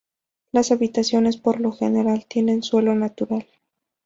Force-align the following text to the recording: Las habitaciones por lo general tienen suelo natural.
Las 0.51 0.71
habitaciones 0.71 1.37
por 1.37 1.59
lo 1.59 1.71
general 1.73 2.25
tienen 2.27 2.63
suelo 2.63 2.95
natural. 2.95 3.45